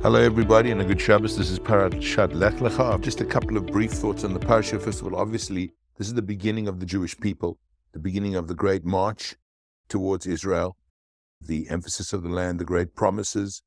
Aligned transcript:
Hello, 0.00 0.20
everybody, 0.20 0.70
and 0.70 0.80
a 0.80 0.84
good 0.84 1.00
Shabbos. 1.00 1.36
This 1.36 1.50
is 1.50 1.58
Parashat 1.58 2.32
Lech 2.32 2.54
Lecha. 2.54 3.00
Just 3.00 3.20
a 3.20 3.24
couple 3.24 3.56
of 3.56 3.66
brief 3.66 3.90
thoughts 3.90 4.22
on 4.22 4.32
the 4.32 4.38
parasha. 4.38 4.78
First 4.78 5.00
of 5.00 5.08
all, 5.08 5.16
obviously, 5.18 5.72
this 5.96 6.06
is 6.06 6.14
the 6.14 6.22
beginning 6.22 6.68
of 6.68 6.78
the 6.78 6.86
Jewish 6.86 7.18
people, 7.18 7.58
the 7.90 7.98
beginning 7.98 8.36
of 8.36 8.46
the 8.46 8.54
great 8.54 8.84
march 8.84 9.34
towards 9.88 10.24
Israel, 10.24 10.76
the 11.40 11.68
emphasis 11.68 12.12
of 12.12 12.22
the 12.22 12.28
land, 12.28 12.60
the 12.60 12.64
great 12.64 12.94
promises 12.94 13.60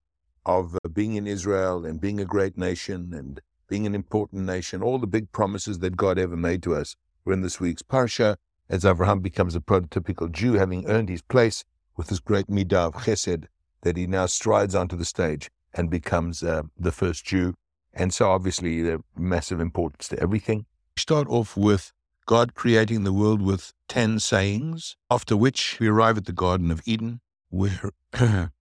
of 0.46 0.74
uh, 0.76 0.88
being 0.88 1.16
in 1.16 1.28
Israel 1.28 1.86
and 1.86 2.00
being 2.00 2.22
a 2.22 2.26
great 2.26 2.58
nation 2.58 3.12
and 3.14 3.42
being 3.68 3.86
an 3.86 3.94
important 3.94 4.46
nation. 4.46 4.82
All 4.82 5.00
the 5.00 5.08
big 5.08 5.34
promises 5.34 5.80
that 5.80 5.98
God 5.98 6.18
ever 6.18 6.38
made 6.38 6.64
to 6.64 6.74
us 6.74 6.96
were 7.26 7.34
in 7.34 7.42
this 7.42 7.60
week's 7.60 7.84
parsha. 7.84 8.38
As 8.70 8.86
Avraham 8.86 9.22
becomes 9.22 9.54
a 9.54 9.60
prototypical 9.60 10.32
Jew, 10.32 10.54
having 10.54 10.88
earned 10.88 11.10
his 11.10 11.22
place 11.22 11.66
with 11.98 12.08
this 12.08 12.20
great 12.20 12.48
midah 12.48 12.88
of 12.88 12.94
chesed, 13.04 13.48
that 13.82 13.98
he 13.98 14.08
now 14.08 14.28
strides 14.28 14.74
onto 14.74 14.96
the 14.96 15.04
stage 15.04 15.52
and 15.74 15.90
becomes 15.90 16.44
uh, 16.44 16.64
the 16.78 16.92
first 16.92 17.26
Jew. 17.26 17.56
And 17.94 18.14
so, 18.14 18.30
obviously, 18.32 18.82
the 18.82 19.04
massive 19.18 19.60
importance 19.60 20.08
to 20.10 20.20
everything. 20.20 20.66
We 20.96 21.02
start 21.02 21.28
off 21.28 21.58
with 21.58 21.92
God 22.26 22.54
creating 22.54 23.04
the 23.04 23.14
world 23.14 23.42
with 23.42 23.74
10 23.90 24.20
sayings, 24.20 24.96
after 25.10 25.36
which 25.36 25.78
we 25.80 25.88
arrive 25.88 26.18
at 26.18 26.26
the 26.26 26.32
Garden 26.32 26.72
of 26.72 26.82
Eden, 26.86 27.20
where 27.50 27.92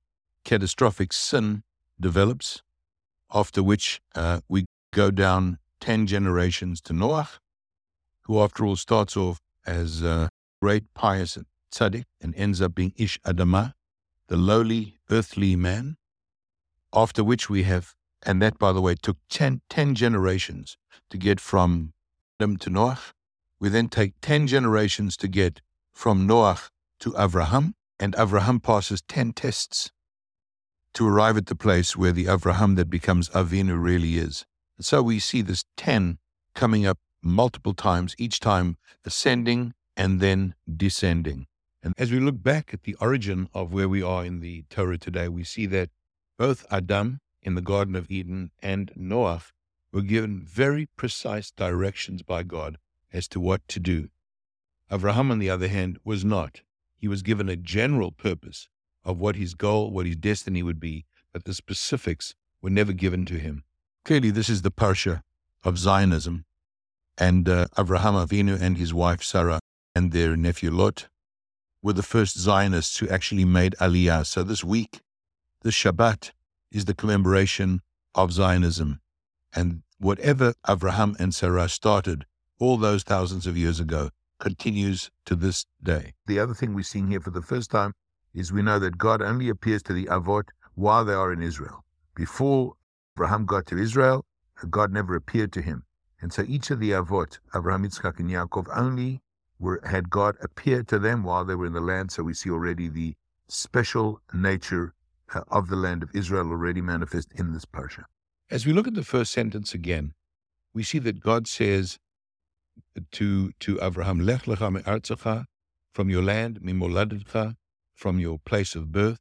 catastrophic 0.44 1.12
sin 1.12 1.62
develops, 2.00 2.62
after 3.32 3.62
which 3.62 4.00
uh, 4.14 4.40
we 4.48 4.66
go 4.92 5.10
down 5.10 5.58
10 5.80 6.06
generations 6.06 6.80
to 6.80 6.92
Noah, 6.92 7.28
who, 8.22 8.40
after 8.40 8.64
all, 8.64 8.76
starts 8.76 9.16
off 9.16 9.38
as 9.66 10.02
a 10.02 10.30
great 10.60 10.92
pious 10.94 11.38
tzaddik 11.72 12.04
and 12.20 12.34
ends 12.34 12.60
up 12.60 12.74
being 12.74 12.92
Ish 12.96 13.20
Adamah, 13.20 13.74
the 14.26 14.36
lowly 14.36 14.98
earthly 15.10 15.56
man 15.56 15.96
after 16.94 17.22
which 17.22 17.48
we 17.48 17.62
have, 17.64 17.94
and 18.24 18.40
that, 18.42 18.58
by 18.58 18.72
the 18.72 18.80
way, 18.80 18.94
took 18.94 19.16
ten, 19.28 19.60
10 19.70 19.94
generations 19.94 20.76
to 21.10 21.18
get 21.18 21.40
from 21.40 21.92
Adam 22.38 22.56
to 22.58 22.70
Noah. 22.70 22.98
We 23.58 23.68
then 23.68 23.88
take 23.88 24.14
10 24.20 24.46
generations 24.46 25.16
to 25.18 25.28
get 25.28 25.60
from 25.92 26.26
Noah 26.26 26.58
to 27.00 27.12
Avraham, 27.12 27.74
and 27.98 28.14
Avraham 28.14 28.62
passes 28.62 29.02
10 29.02 29.32
tests 29.32 29.90
to 30.94 31.06
arrive 31.06 31.36
at 31.36 31.46
the 31.46 31.54
place 31.54 31.96
where 31.96 32.12
the 32.12 32.26
Avraham 32.26 32.76
that 32.76 32.90
becomes 32.90 33.28
Avinu 33.30 33.80
really 33.80 34.16
is. 34.16 34.44
And 34.76 34.84
so 34.84 35.02
we 35.02 35.18
see 35.18 35.42
this 35.42 35.64
10 35.76 36.18
coming 36.54 36.86
up 36.86 36.98
multiple 37.22 37.74
times, 37.74 38.14
each 38.18 38.40
time 38.40 38.76
ascending 39.04 39.74
and 39.96 40.20
then 40.20 40.54
descending. 40.74 41.46
And 41.82 41.94
as 41.98 42.10
we 42.10 42.18
look 42.18 42.42
back 42.42 42.74
at 42.74 42.82
the 42.82 42.94
origin 43.00 43.48
of 43.54 43.72
where 43.72 43.88
we 43.88 44.02
are 44.02 44.24
in 44.24 44.40
the 44.40 44.64
Torah 44.70 44.98
today, 44.98 45.28
we 45.28 45.44
see 45.44 45.66
that 45.66 45.90
both 46.40 46.64
Adam 46.70 47.20
in 47.42 47.54
the 47.54 47.60
Garden 47.60 47.94
of 47.94 48.10
Eden 48.10 48.50
and 48.62 48.90
Noah 48.96 49.42
were 49.92 50.00
given 50.00 50.40
very 50.40 50.86
precise 50.96 51.50
directions 51.50 52.22
by 52.22 52.42
God 52.42 52.78
as 53.12 53.28
to 53.28 53.38
what 53.38 53.68
to 53.68 53.78
do. 53.78 54.08
Abraham, 54.90 55.30
on 55.30 55.38
the 55.38 55.50
other 55.50 55.68
hand, 55.68 55.98
was 56.02 56.24
not. 56.24 56.62
He 56.96 57.06
was 57.06 57.20
given 57.20 57.50
a 57.50 57.56
general 57.56 58.10
purpose 58.10 58.70
of 59.04 59.20
what 59.20 59.36
his 59.36 59.52
goal, 59.52 59.90
what 59.90 60.06
his 60.06 60.16
destiny 60.16 60.62
would 60.62 60.80
be, 60.80 61.04
but 61.30 61.44
the 61.44 61.52
specifics 61.52 62.34
were 62.62 62.70
never 62.70 62.94
given 62.94 63.26
to 63.26 63.34
him. 63.34 63.64
Clearly, 64.06 64.30
this 64.30 64.48
is 64.48 64.62
the 64.62 64.70
parsha 64.70 65.22
of 65.62 65.76
Zionism, 65.76 66.46
and 67.18 67.50
uh, 67.50 67.66
Avraham 67.76 68.16
Avinu 68.26 68.58
and 68.58 68.78
his 68.78 68.94
wife 68.94 69.22
Sarah 69.22 69.60
and 69.94 70.10
their 70.10 70.38
nephew 70.38 70.70
Lot 70.70 71.08
were 71.82 71.92
the 71.92 72.02
first 72.02 72.38
Zionists 72.38 72.96
who 72.96 73.10
actually 73.10 73.44
made 73.44 73.74
Aliyah. 73.78 74.24
So 74.24 74.42
this 74.42 74.64
week, 74.64 75.02
the 75.62 75.70
Shabbat 75.70 76.30
is 76.72 76.86
the 76.86 76.94
commemoration 76.94 77.82
of 78.14 78.32
Zionism. 78.32 79.00
And 79.54 79.82
whatever 79.98 80.54
Abraham 80.68 81.16
and 81.18 81.34
Sarah 81.34 81.68
started 81.68 82.24
all 82.58 82.78
those 82.78 83.02
thousands 83.02 83.46
of 83.46 83.56
years 83.56 83.78
ago 83.78 84.10
continues 84.38 85.10
to 85.26 85.36
this 85.36 85.66
day. 85.82 86.14
The 86.26 86.38
other 86.38 86.54
thing 86.54 86.74
we're 86.74 86.82
seeing 86.82 87.08
here 87.08 87.20
for 87.20 87.30
the 87.30 87.42
first 87.42 87.70
time 87.70 87.92
is 88.32 88.52
we 88.52 88.62
know 88.62 88.78
that 88.78 88.96
God 88.96 89.20
only 89.20 89.48
appears 89.48 89.82
to 89.84 89.92
the 89.92 90.06
Avot 90.06 90.48
while 90.74 91.04
they 91.04 91.12
are 91.12 91.32
in 91.32 91.42
Israel. 91.42 91.84
Before 92.14 92.74
Abraham 93.16 93.44
got 93.44 93.66
to 93.66 93.78
Israel, 93.78 94.24
God 94.70 94.92
never 94.92 95.14
appeared 95.14 95.52
to 95.52 95.62
him. 95.62 95.84
And 96.22 96.32
so 96.32 96.44
each 96.46 96.70
of 96.70 96.80
the 96.80 96.92
Avot, 96.92 97.38
Abraham, 97.54 97.84
Yitzchak, 97.84 98.18
and 98.18 98.30
Yaakov, 98.30 98.66
only 98.74 99.20
were, 99.58 99.80
had 99.84 100.08
God 100.10 100.36
appear 100.40 100.82
to 100.84 100.98
them 100.98 101.22
while 101.22 101.44
they 101.44 101.54
were 101.54 101.66
in 101.66 101.72
the 101.72 101.80
land. 101.80 102.12
So 102.12 102.22
we 102.22 102.34
see 102.34 102.50
already 102.50 102.88
the 102.88 103.14
special 103.48 104.20
nature 104.32 104.94
of 105.48 105.68
the 105.68 105.76
land 105.76 106.02
of 106.02 106.10
Israel 106.14 106.50
already 106.50 106.80
manifest 106.80 107.32
in 107.34 107.52
this 107.52 107.64
parsha. 107.64 108.04
As 108.50 108.66
we 108.66 108.72
look 108.72 108.86
at 108.86 108.94
the 108.94 109.04
first 109.04 109.32
sentence 109.32 109.74
again, 109.74 110.12
we 110.74 110.82
see 110.82 110.98
that 110.98 111.20
God 111.20 111.46
says 111.46 111.98
to 113.12 113.52
to 113.60 113.78
Abraham, 113.82 114.20
Lech 114.20 114.44
lecha 114.44 114.72
me'artzecha, 114.72 115.44
from 115.92 116.10
your 116.10 116.22
land, 116.22 116.60
mimoladetcha, 116.60 117.54
from 117.94 118.18
your 118.18 118.38
place 118.38 118.74
of 118.74 118.92
birth, 118.92 119.18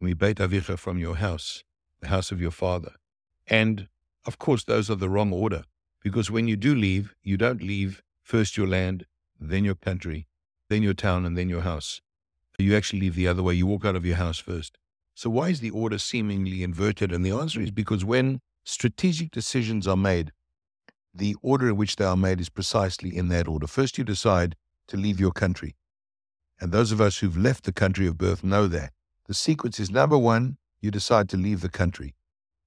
beit 0.00 0.36
avicha, 0.36 0.78
from 0.78 0.98
your 0.98 1.16
house, 1.16 1.62
the 2.00 2.08
house 2.08 2.30
of 2.32 2.40
your 2.40 2.50
father. 2.50 2.92
And 3.46 3.88
of 4.26 4.38
course, 4.38 4.64
those 4.64 4.90
are 4.90 4.94
the 4.96 5.08
wrong 5.08 5.32
order, 5.32 5.64
because 6.02 6.30
when 6.30 6.48
you 6.48 6.56
do 6.56 6.74
leave, 6.74 7.14
you 7.22 7.36
don't 7.36 7.62
leave 7.62 8.02
first 8.22 8.56
your 8.56 8.66
land, 8.66 9.06
then 9.38 9.64
your 9.64 9.74
country, 9.74 10.26
then 10.68 10.82
your 10.82 10.94
town, 10.94 11.26
and 11.26 11.36
then 11.36 11.48
your 11.48 11.62
house. 11.62 12.00
You 12.58 12.76
actually 12.76 13.00
leave 13.00 13.16
the 13.16 13.28
other 13.28 13.42
way. 13.42 13.54
You 13.54 13.66
walk 13.66 13.84
out 13.84 13.96
of 13.96 14.06
your 14.06 14.16
house 14.16 14.38
first. 14.38 14.78
So, 15.14 15.30
why 15.30 15.48
is 15.48 15.60
the 15.60 15.70
order 15.70 15.98
seemingly 15.98 16.62
inverted? 16.62 17.12
And 17.12 17.24
the 17.24 17.30
answer 17.30 17.60
is 17.60 17.70
because 17.70 18.04
when 18.04 18.40
strategic 18.64 19.30
decisions 19.30 19.86
are 19.86 19.96
made, 19.96 20.32
the 21.14 21.36
order 21.42 21.68
in 21.68 21.76
which 21.76 21.96
they 21.96 22.04
are 22.04 22.16
made 22.16 22.40
is 22.40 22.48
precisely 22.48 23.16
in 23.16 23.28
that 23.28 23.46
order. 23.46 23.68
First, 23.68 23.96
you 23.96 24.04
decide 24.04 24.56
to 24.88 24.96
leave 24.96 25.20
your 25.20 25.30
country. 25.30 25.76
And 26.60 26.72
those 26.72 26.90
of 26.90 27.00
us 27.00 27.18
who've 27.18 27.36
left 27.36 27.64
the 27.64 27.72
country 27.72 28.06
of 28.06 28.18
birth 28.18 28.42
know 28.42 28.66
that. 28.68 28.92
The 29.26 29.34
sequence 29.34 29.78
is 29.78 29.90
number 29.90 30.18
one, 30.18 30.56
you 30.80 30.90
decide 30.90 31.28
to 31.30 31.36
leave 31.36 31.60
the 31.60 31.68
country. 31.68 32.14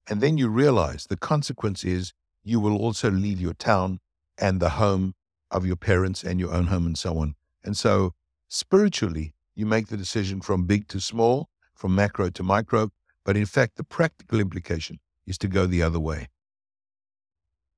And 0.08 0.20
then 0.20 0.38
you 0.38 0.48
realize 0.48 1.06
the 1.06 1.16
consequence 1.16 1.84
is 1.84 2.12
you 2.42 2.60
will 2.60 2.76
also 2.76 3.10
leave 3.10 3.40
your 3.40 3.54
town 3.54 4.00
and 4.38 4.58
the 4.58 4.70
home 4.70 5.14
of 5.50 5.66
your 5.66 5.76
parents 5.76 6.24
and 6.24 6.40
your 6.40 6.52
own 6.52 6.68
home 6.68 6.86
and 6.86 6.98
so 6.98 7.18
on. 7.18 7.34
And 7.62 7.76
so, 7.76 8.14
spiritually, 8.48 9.34
you 9.54 9.66
make 9.66 9.88
the 9.88 9.96
decision 9.96 10.40
from 10.40 10.64
big 10.64 10.88
to 10.88 11.00
small 11.00 11.48
from 11.78 11.94
macro 11.94 12.28
to 12.28 12.42
micro, 12.42 12.90
but 13.24 13.36
in 13.36 13.46
fact, 13.46 13.76
the 13.76 13.84
practical 13.84 14.40
implication 14.40 14.98
is 15.26 15.38
to 15.38 15.48
go 15.48 15.64
the 15.64 15.82
other 15.82 16.00
way. 16.00 16.28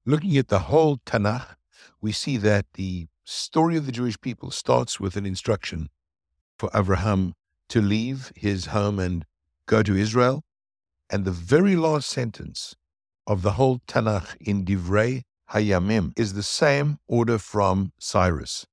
Looking 0.06 0.36
at 0.38 0.48
the 0.48 0.60
whole 0.60 0.96
Tanakh, 1.04 1.56
we 2.00 2.10
see 2.10 2.38
that 2.38 2.64
the 2.74 3.08
story 3.24 3.76
of 3.76 3.84
the 3.84 3.92
Jewish 3.92 4.18
people 4.20 4.50
starts 4.50 4.98
with 4.98 5.16
an 5.16 5.26
instruction 5.26 5.90
for 6.58 6.70
Abraham 6.74 7.34
to 7.68 7.82
leave 7.82 8.32
his 8.34 8.66
home 8.66 8.98
and 8.98 9.26
go 9.66 9.82
to 9.82 9.94
Israel. 9.94 10.42
And 11.10 11.24
the 11.24 11.30
very 11.30 11.76
last 11.76 12.08
sentence 12.08 12.74
of 13.26 13.42
the 13.42 13.52
whole 13.52 13.80
Tanakh 13.86 14.36
in 14.40 14.64
Divrei 14.64 15.22
Hayamim 15.50 16.12
is 16.16 16.32
the 16.32 16.42
same 16.42 16.98
order 17.06 17.38
from 17.38 17.92
Cyrus 17.98 18.66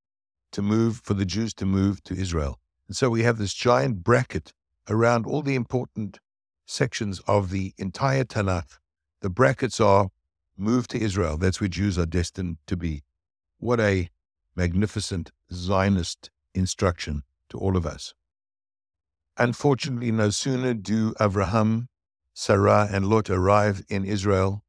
to 0.53 0.61
move, 0.61 1.01
for 1.03 1.13
the 1.13 1.25
Jews 1.25 1.53
to 1.55 1.65
move 1.65 2.01
to 2.03 2.15
Israel. 2.15 2.59
And 2.87 2.95
so 2.95 3.09
we 3.09 3.23
have 3.23 3.37
this 3.37 3.53
giant 3.53 4.03
bracket 4.03 4.53
around 4.89 5.25
all 5.25 5.41
the 5.41 5.55
important 5.55 6.19
sections 6.65 7.19
of 7.27 7.49
the 7.49 7.73
entire 7.77 8.23
Tanakh. 8.23 8.79
The 9.21 9.29
brackets 9.29 9.79
are 9.79 10.09
move 10.57 10.87
to 10.89 10.99
Israel. 10.99 11.37
That's 11.37 11.61
where 11.61 11.67
Jews 11.67 11.97
are 11.97 12.05
destined 12.05 12.57
to 12.67 12.75
be. 12.75 13.03
What 13.59 13.79
a 13.79 14.09
magnificent 14.55 15.31
Zionist 15.51 16.29
instruction 16.53 17.23
to 17.49 17.57
all 17.57 17.77
of 17.77 17.85
us. 17.85 18.13
Unfortunately, 19.37 20.11
no 20.11 20.31
sooner 20.31 20.73
do 20.73 21.13
Avraham, 21.13 21.87
Sarah, 22.33 22.89
and 22.91 23.05
Lot 23.05 23.29
arrive 23.29 23.83
in 23.87 24.03
Israel 24.03 24.63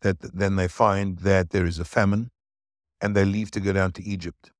that, 0.00 0.20
than 0.20 0.56
they 0.56 0.68
find 0.68 1.18
that 1.18 1.50
there 1.50 1.64
is 1.64 1.78
a 1.78 1.84
famine 1.84 2.30
and 3.00 3.14
they 3.14 3.24
leave 3.24 3.50
to 3.52 3.60
go 3.60 3.72
down 3.72 3.92
to 3.92 4.02
Egypt. 4.02 4.50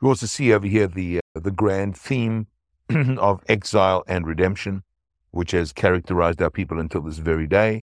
You 0.00 0.08
also 0.08 0.26
see 0.26 0.52
over 0.52 0.66
here 0.66 0.86
the, 0.86 1.18
uh, 1.18 1.40
the 1.40 1.50
grand 1.50 1.96
theme 1.96 2.46
of 3.18 3.42
exile 3.48 4.02
and 4.06 4.26
redemption, 4.26 4.82
which 5.30 5.50
has 5.50 5.72
characterized 5.72 6.40
our 6.40 6.50
people 6.50 6.80
until 6.80 7.02
this 7.02 7.18
very 7.18 7.46
day. 7.46 7.82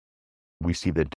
We 0.61 0.73
see 0.73 0.89
that 0.91 1.13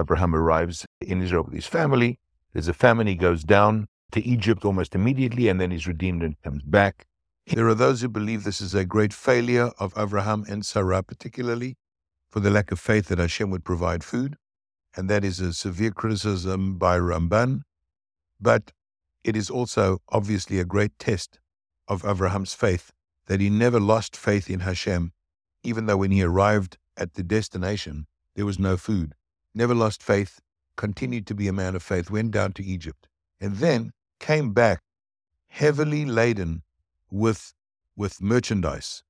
Abraham 0.00 0.34
arrives 0.34 0.86
in 1.00 1.22
Israel 1.22 1.44
with 1.44 1.54
his 1.54 1.66
family. 1.66 2.18
There's 2.52 2.68
a 2.68 2.74
famine. 2.74 3.06
He 3.06 3.14
goes 3.14 3.44
down 3.44 3.86
to 4.12 4.24
Egypt 4.24 4.64
almost 4.64 4.94
immediately, 4.94 5.48
and 5.48 5.60
then 5.60 5.70
he's 5.70 5.86
redeemed 5.86 6.22
and 6.22 6.40
comes 6.42 6.62
back. 6.62 7.06
There 7.46 7.68
are 7.68 7.74
those 7.74 8.00
who 8.00 8.08
believe 8.08 8.44
this 8.44 8.60
is 8.60 8.74
a 8.74 8.84
great 8.84 9.12
failure 9.12 9.70
of 9.78 9.92
Abraham 9.96 10.44
and 10.48 10.64
Sarah, 10.64 11.02
particularly 11.02 11.76
for 12.30 12.40
the 12.40 12.50
lack 12.50 12.72
of 12.72 12.80
faith 12.80 13.08
that 13.08 13.18
Hashem 13.18 13.50
would 13.50 13.64
provide 13.64 14.02
food. 14.02 14.36
And 14.96 15.10
that 15.10 15.24
is 15.24 15.40
a 15.40 15.52
severe 15.52 15.90
criticism 15.90 16.78
by 16.78 16.98
Ramban. 16.98 17.60
But 18.40 18.72
it 19.22 19.36
is 19.36 19.50
also 19.50 19.98
obviously 20.08 20.58
a 20.58 20.64
great 20.64 20.98
test 20.98 21.38
of 21.86 22.04
Abraham's 22.04 22.54
faith 22.54 22.92
that 23.26 23.40
he 23.40 23.50
never 23.50 23.80
lost 23.80 24.16
faith 24.16 24.48
in 24.48 24.60
Hashem, 24.60 25.12
even 25.62 25.86
though 25.86 25.98
when 25.98 26.10
he 26.10 26.22
arrived 26.22 26.78
at 26.96 27.14
the 27.14 27.22
destination, 27.22 28.06
there 28.34 28.46
was 28.46 28.58
no 28.58 28.76
food. 28.76 29.14
Never 29.54 29.74
lost 29.74 30.02
faith, 30.02 30.40
continued 30.76 31.26
to 31.26 31.34
be 31.34 31.48
a 31.48 31.52
man 31.52 31.74
of 31.74 31.82
faith, 31.82 32.10
went 32.10 32.30
down 32.30 32.52
to 32.54 32.64
Egypt, 32.64 33.08
and 33.40 33.56
then 33.56 33.92
came 34.20 34.52
back 34.52 34.80
heavily 35.48 36.04
laden 36.04 36.62
with, 37.10 37.54
with 37.96 38.22
merchandise. 38.22 39.02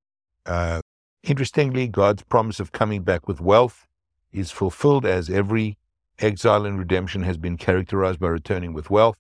Uh, 0.44 0.80
interestingly, 1.22 1.88
God's 1.88 2.22
promise 2.22 2.60
of 2.60 2.72
coming 2.72 3.02
back 3.02 3.26
with 3.26 3.40
wealth 3.40 3.86
is 4.32 4.50
fulfilled 4.50 5.04
as 5.04 5.28
every 5.28 5.76
exile 6.18 6.64
and 6.64 6.78
redemption 6.78 7.22
has 7.24 7.36
been 7.36 7.56
characterized 7.56 8.20
by 8.20 8.28
returning 8.28 8.72
with 8.72 8.90
wealth. 8.90 9.16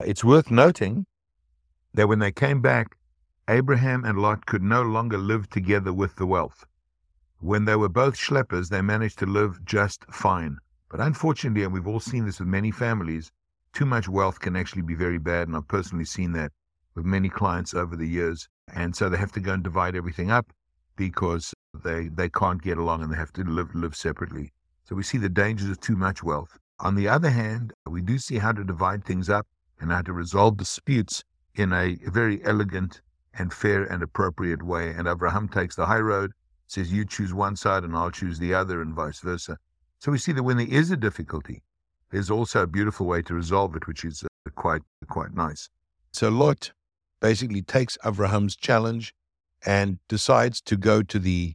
It's 0.00 0.24
worth 0.24 0.50
noting 0.50 1.06
that 1.94 2.08
when 2.08 2.18
they 2.18 2.32
came 2.32 2.60
back, 2.60 2.96
Abraham 3.48 4.04
and 4.04 4.18
Lot 4.18 4.46
could 4.46 4.62
no 4.62 4.82
longer 4.82 5.18
live 5.18 5.50
together 5.50 5.92
with 5.92 6.14
the 6.14 6.26
wealth. 6.26 6.64
When 7.40 7.64
they 7.64 7.74
were 7.74 7.88
both 7.88 8.14
schleppers, 8.14 8.68
they 8.68 8.82
managed 8.82 9.18
to 9.18 9.26
live 9.26 9.64
just 9.64 10.04
fine. 10.12 10.58
But 10.88 11.00
unfortunately, 11.00 11.64
and 11.64 11.72
we've 11.72 11.88
all 11.88 11.98
seen 11.98 12.24
this 12.24 12.38
with 12.38 12.48
many 12.48 12.70
families, 12.70 13.32
too 13.72 13.84
much 13.84 14.08
wealth 14.08 14.38
can 14.38 14.54
actually 14.54 14.82
be 14.82 14.94
very 14.94 15.18
bad. 15.18 15.48
And 15.48 15.56
I've 15.56 15.66
personally 15.66 16.04
seen 16.04 16.32
that 16.32 16.52
with 16.94 17.04
many 17.04 17.28
clients 17.28 17.74
over 17.74 17.96
the 17.96 18.06
years. 18.06 18.48
And 18.72 18.94
so 18.94 19.08
they 19.08 19.16
have 19.16 19.32
to 19.32 19.40
go 19.40 19.54
and 19.54 19.64
divide 19.64 19.96
everything 19.96 20.30
up 20.30 20.52
because 20.94 21.52
they, 21.82 22.08
they 22.08 22.28
can't 22.28 22.62
get 22.62 22.78
along 22.78 23.02
and 23.02 23.12
they 23.12 23.16
have 23.16 23.32
to 23.32 23.42
live, 23.42 23.74
live 23.74 23.96
separately. 23.96 24.52
So 24.84 24.94
we 24.94 25.02
see 25.02 25.18
the 25.18 25.28
dangers 25.28 25.68
of 25.68 25.80
too 25.80 25.96
much 25.96 26.22
wealth. 26.22 26.58
On 26.78 26.94
the 26.94 27.08
other 27.08 27.30
hand, 27.30 27.72
we 27.88 28.02
do 28.02 28.18
see 28.18 28.38
how 28.38 28.52
to 28.52 28.62
divide 28.62 29.04
things 29.04 29.28
up 29.28 29.48
and 29.80 29.90
how 29.90 30.02
to 30.02 30.12
resolve 30.12 30.58
disputes 30.58 31.24
in 31.56 31.72
a 31.72 31.96
very 32.06 32.44
elegant 32.44 33.00
and 33.38 33.52
fair 33.52 33.84
and 33.84 34.02
appropriate 34.02 34.62
way. 34.62 34.90
And 34.90 35.08
Abraham 35.08 35.48
takes 35.48 35.76
the 35.76 35.86
high 35.86 36.00
road, 36.00 36.32
says, 36.66 36.92
You 36.92 37.04
choose 37.04 37.32
one 37.32 37.56
side 37.56 37.84
and 37.84 37.96
I'll 37.96 38.10
choose 38.10 38.38
the 38.38 38.54
other, 38.54 38.82
and 38.82 38.94
vice 38.94 39.20
versa. 39.20 39.58
So 39.98 40.10
we 40.10 40.18
see 40.18 40.32
that 40.32 40.42
when 40.42 40.56
there 40.56 40.66
is 40.66 40.90
a 40.90 40.96
difficulty, 40.96 41.62
there's 42.10 42.30
also 42.30 42.62
a 42.62 42.66
beautiful 42.66 43.06
way 43.06 43.22
to 43.22 43.34
resolve 43.34 43.74
it, 43.76 43.86
which 43.86 44.04
is 44.04 44.24
uh, 44.24 44.50
quite 44.54 44.82
quite 45.08 45.34
nice. 45.34 45.70
So 46.12 46.28
Lot 46.28 46.72
basically 47.20 47.62
takes 47.62 47.96
Abraham's 48.04 48.56
challenge 48.56 49.14
and 49.64 49.98
decides 50.08 50.60
to 50.62 50.76
go 50.76 51.02
to 51.02 51.18
the 51.18 51.54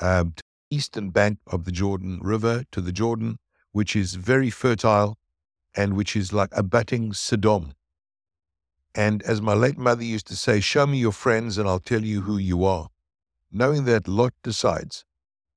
um, 0.00 0.34
eastern 0.70 1.10
bank 1.10 1.38
of 1.46 1.64
the 1.64 1.72
Jordan 1.72 2.20
River, 2.22 2.64
to 2.70 2.80
the 2.80 2.92
Jordan, 2.92 3.38
which 3.72 3.96
is 3.96 4.14
very 4.14 4.50
fertile 4.50 5.18
and 5.74 5.96
which 5.96 6.16
is 6.16 6.32
like 6.32 6.50
abutting 6.52 7.12
Sodom. 7.12 7.72
And 8.94 9.22
as 9.22 9.40
my 9.40 9.54
late 9.54 9.78
mother 9.78 10.02
used 10.02 10.26
to 10.28 10.36
say, 10.36 10.60
show 10.60 10.86
me 10.86 10.98
your 10.98 11.12
friends 11.12 11.58
and 11.58 11.68
I'll 11.68 11.78
tell 11.78 12.04
you 12.04 12.22
who 12.22 12.38
you 12.38 12.64
are. 12.64 12.88
Knowing 13.52 13.84
that 13.84 14.08
Lot 14.08 14.32
decides 14.42 15.04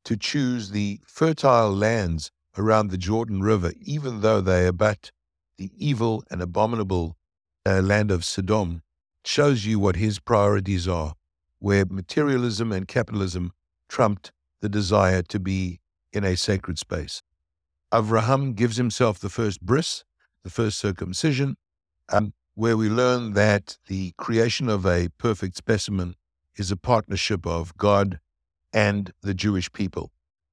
to 0.06 0.18
choose 0.18 0.72
the 0.72 1.00
fertile 1.06 1.74
lands 1.74 2.32
around 2.58 2.90
the 2.90 2.98
Jordan 2.98 3.42
River, 3.42 3.74
even 3.82 4.22
though 4.22 4.42
they 4.42 4.68
abut 4.68 5.12
the 5.58 5.72
evil 5.78 6.24
and 6.30 6.42
abominable 6.42 7.18
uh, 7.66 7.82
land 7.82 8.12
of 8.12 8.26
Sodom, 8.26 8.82
shows 9.26 9.66
you 9.66 9.80
what 9.80 9.96
his 9.96 10.20
priorities 10.20 10.88
are, 10.88 11.14
where 11.60 11.86
materialism 11.86 12.72
and 12.72 12.88
capitalism 12.88 13.54
trumped 13.88 14.32
the 14.62 14.70
desire 14.70 15.22
to 15.22 15.40
be 15.40 15.80
in 16.12 16.24
a 16.24 16.36
sacred 16.36 16.78
space. 16.78 17.22
Avraham 17.92 18.56
gives 18.56 18.78
himself 18.78 19.20
the 19.20 19.30
first 19.30 19.62
bris, 19.62 20.04
the 20.44 20.50
first 20.50 20.78
circumcision, 20.78 21.56
um, 22.12 22.34
where 22.56 22.78
we 22.78 22.90
learn 22.90 23.34
that 23.34 23.78
the 23.88 24.14
creation 24.18 24.70
of 24.70 24.86
a 24.86 25.10
perfect 25.18 25.58
specimen 25.58 26.16
is 26.56 26.72
a 26.72 26.78
partnership 26.78 27.46
of 27.48 27.76
God 27.78 28.20
and 28.72 29.12
the 29.22 29.34
Jewish 29.34 29.72
people. 29.72 30.12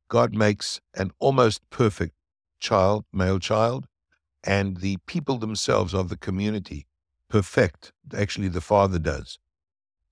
God 0.09 0.35
makes 0.35 0.81
an 0.95 1.11
almost 1.19 1.69
perfect 1.71 2.15
child, 2.59 3.05
male 3.13 3.39
child, 3.39 3.87
and 4.43 4.79
the 4.79 4.97
people 5.07 5.39
themselves 5.39 5.95
of 5.95 6.09
the 6.09 6.17
community 6.17 6.87
perfect. 7.29 7.93
Actually, 8.17 8.49
the 8.49 8.61
father 8.61 8.99
does, 8.99 9.39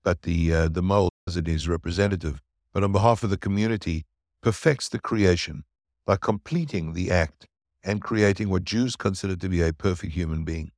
but 0.03 0.21
the 0.21 0.53
uh, 0.53 0.67
the 0.67 0.81
mohel 0.81 1.09
as 1.27 1.37
it 1.37 1.47
is 1.47 1.67
representative. 1.67 2.41
But 2.71 2.83
on 2.83 2.91
behalf 2.91 3.23
of 3.23 3.29
the 3.29 3.37
community, 3.37 4.05
perfects 4.41 4.89
the 4.89 4.99
creation 4.99 5.63
by 6.05 6.17
completing 6.17 6.93
the 6.93 7.11
act 7.11 7.47
and 7.83 8.01
creating 8.01 8.49
what 8.49 8.63
Jews 8.63 8.95
consider 8.95 9.35
to 9.35 9.49
be 9.49 9.61
a 9.61 9.73
perfect 9.73 10.13
human 10.13 10.43
being. 10.43 10.71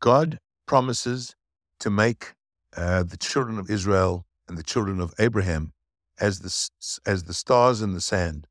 God 0.00 0.38
promises 0.66 1.34
to 1.80 1.90
make 1.90 2.34
uh, 2.76 3.02
the 3.02 3.16
children 3.16 3.58
of 3.58 3.70
Israel 3.70 4.26
and 4.48 4.56
the 4.56 4.62
children 4.62 5.00
of 5.00 5.14
Abraham 5.18 5.72
as 6.20 6.40
the, 6.40 7.10
as 7.10 7.24
the 7.24 7.34
stars 7.34 7.82
in 7.82 7.92
the 7.92 8.00
sand. 8.00 8.46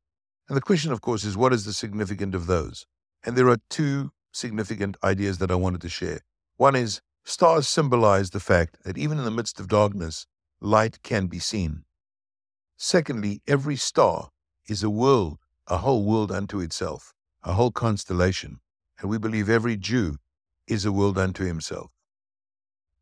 And 0.47 0.56
the 0.56 0.62
question, 0.62 0.92
of 0.92 1.01
course, 1.01 1.24
is 1.24 1.36
what 1.36 1.53
is 1.53 1.65
the 1.65 1.74
significance 1.74 2.36
of 2.36 2.47
those? 2.47 2.86
And 3.24 3.36
there 3.36 3.50
are 3.50 3.57
two 3.69 4.12
significant 4.31 4.97
ideas 5.03 5.39
that 5.39 5.51
I 5.51 5.56
wanted 5.56 5.81
to 5.81 5.89
share. 5.89 6.19
One 6.57 6.75
is 6.75 7.01
stars 7.24 7.68
symbolize 7.68 8.30
the 8.30 8.39
fact 8.39 8.83
that 8.83 8.97
even 8.97 9.18
in 9.18 9.25
the 9.25 9.31
midst 9.31 9.59
of 9.59 9.68
darkness, 9.68 10.27
light 10.62 11.01
can 11.03 11.27
be 11.27 11.39
seen. 11.39 11.86
Secondly, 12.77 13.42
every 13.47 13.75
star 13.75 14.30
is 14.68 14.83
a 14.83 14.89
world, 14.89 15.39
a 15.68 15.77
whole 15.77 16.03
world 16.03 16.31
unto 16.31 16.59
itself, 16.59 17.13
a 17.44 17.53
whole 17.53 17.71
constellation. 17.71 18.59
And 19.00 19.09
we 19.09 19.18
believe 19.18 19.50
every 19.50 19.77
Jew 19.77 20.18
is 20.68 20.86
a 20.86 20.92
world 20.92 21.18
unto 21.18 21.46
himself. 21.46 21.92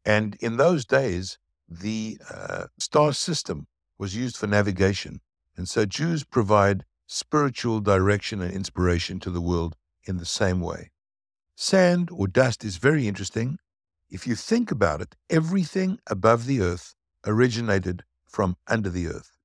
And 0.06 0.36
in 0.36 0.57
those 0.57 0.86
days, 0.86 1.38
the 1.68 2.18
uh, 2.30 2.65
star 2.77 3.13
system 3.13 3.68
was 3.98 4.15
used 4.15 4.38
for 4.38 4.48
navigation. 4.48 5.21
And 5.56 5.68
so 5.68 5.86
Jews 5.86 6.24
provide 6.24 6.83
spiritual 7.07 7.80
direction 7.80 8.42
and 8.42 8.51
inspiration 8.51 9.19
to 9.21 9.30
the 9.30 9.42
world 9.42 9.75
in 10.06 10.18
the 10.18 10.25
same 10.25 10.60
way. 10.60 10.92
Sand 11.56 12.10
or 12.12 12.27
dust 12.27 12.65
is 12.65 12.77
very 12.77 13.07
interesting. 13.07 13.60
If 14.10 14.27
you 14.27 14.36
think 14.36 14.71
about 14.71 15.01
it, 15.01 15.15
everything 15.30 16.00
above 16.07 16.45
the 16.45 16.62
earth 16.62 16.95
originated 17.25 18.04
from 18.27 18.57
under 18.68 18.89
the 18.89 19.07
earth. 19.07 19.38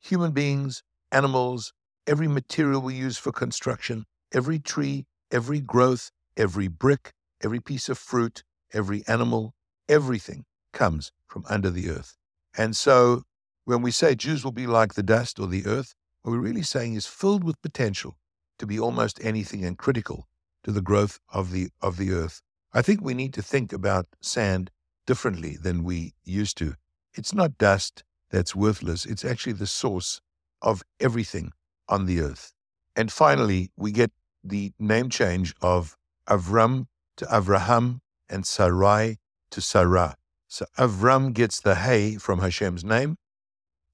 Human 0.00 0.32
beings, 0.32 0.82
animals, 1.10 1.72
every 2.06 2.28
material 2.28 2.80
we 2.80 2.94
use 2.94 3.18
for 3.18 3.32
construction, 3.32 4.04
every 4.32 4.58
tree, 4.58 5.06
every 5.30 5.60
growth, 5.60 6.10
every 6.36 6.68
brick, 6.68 7.12
every 7.46 7.60
piece 7.60 7.88
of 7.88 7.96
fruit, 7.96 8.42
every 8.74 9.04
animal, 9.06 9.54
everything 9.88 10.44
comes 10.72 11.12
from 11.28 11.44
under 11.48 11.70
the 11.70 11.88
earth. 11.88 12.16
And 12.58 12.76
so 12.76 13.22
when 13.64 13.82
we 13.82 13.92
say 13.92 14.16
Jews 14.16 14.42
will 14.44 14.50
be 14.52 14.66
like 14.66 14.94
the 14.94 15.02
dust 15.02 15.38
or 15.38 15.46
the 15.46 15.64
earth, 15.64 15.94
what 16.22 16.32
we're 16.32 16.40
really 16.40 16.62
saying 16.62 16.94
is 16.94 17.06
filled 17.06 17.44
with 17.44 17.62
potential 17.62 18.18
to 18.58 18.66
be 18.66 18.80
almost 18.80 19.20
anything 19.22 19.64
and 19.64 19.78
critical 19.78 20.26
to 20.64 20.72
the 20.72 20.82
growth 20.82 21.20
of 21.32 21.52
the 21.52 21.68
of 21.80 21.98
the 21.98 22.10
earth. 22.10 22.42
I 22.74 22.82
think 22.82 23.00
we 23.00 23.14
need 23.14 23.32
to 23.34 23.42
think 23.42 23.72
about 23.72 24.06
sand 24.20 24.72
differently 25.06 25.56
than 25.56 25.84
we 25.84 26.14
used 26.24 26.58
to. 26.58 26.74
It's 27.14 27.32
not 27.32 27.58
dust 27.58 28.02
that's 28.30 28.56
worthless, 28.56 29.06
it's 29.06 29.24
actually 29.24 29.52
the 29.52 29.68
source 29.68 30.20
of 30.60 30.82
everything 30.98 31.52
on 31.88 32.06
the 32.06 32.20
earth. 32.20 32.52
And 32.96 33.12
finally, 33.12 33.70
we 33.76 33.92
get 33.92 34.10
the 34.42 34.72
name 34.80 35.10
change 35.10 35.54
of 35.62 35.96
Avram 36.28 36.86
to 37.16 37.24
Avraham 37.26 38.00
and 38.28 38.46
Sarai 38.46 39.18
to 39.50 39.60
Sarah. 39.60 40.16
So 40.48 40.66
Avram 40.78 41.32
gets 41.32 41.60
the 41.60 41.76
hay 41.76 42.16
from 42.16 42.40
Hashem's 42.40 42.84
name. 42.84 43.16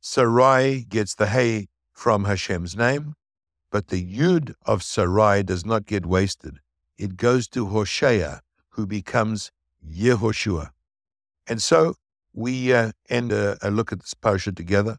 Sarai 0.00 0.84
gets 0.88 1.14
the 1.14 1.28
hay 1.28 1.68
from 1.92 2.24
Hashem's 2.24 2.76
name. 2.76 3.14
But 3.70 3.88
the 3.88 4.04
Yud 4.04 4.54
of 4.66 4.82
Sarai 4.82 5.42
does 5.42 5.64
not 5.64 5.86
get 5.86 6.04
wasted. 6.04 6.58
It 6.98 7.16
goes 7.16 7.48
to 7.48 7.66
Hosea, 7.66 8.42
who 8.70 8.86
becomes 8.86 9.50
Yehoshua. 9.88 10.70
And 11.46 11.62
so 11.62 11.94
we 12.34 12.72
uh, 12.72 12.92
end 13.08 13.32
a, 13.32 13.56
a, 13.62 13.70
look 13.70 13.92
at 13.92 14.00
this 14.00 14.14
parsha 14.14 14.54
together. 14.54 14.98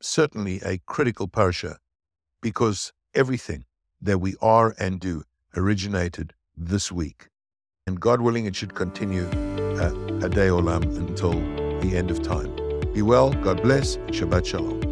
Certainly 0.00 0.60
a 0.64 0.78
critical 0.86 1.28
parsha 1.28 1.76
because 2.40 2.92
everything 3.14 3.64
that 4.00 4.18
we 4.18 4.36
are 4.40 4.74
and 4.78 5.00
do 5.00 5.24
originated 5.56 6.34
this 6.56 6.92
week. 6.92 7.28
And 7.88 7.98
God 7.98 8.20
willing, 8.20 8.44
it 8.44 8.54
should 8.54 8.74
continue 8.74 9.24
uh, 9.80 9.94
a 10.22 10.28
day 10.28 10.48
olam 10.48 10.82
until 10.98 11.32
the 11.80 11.96
end 11.96 12.10
of 12.10 12.22
time. 12.22 12.54
Be 12.92 13.00
well, 13.00 13.32
God 13.32 13.62
bless, 13.62 13.96
Shabbat 14.08 14.44
Shalom. 14.44 14.87